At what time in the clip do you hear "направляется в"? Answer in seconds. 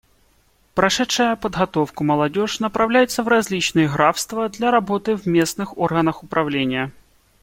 2.59-3.27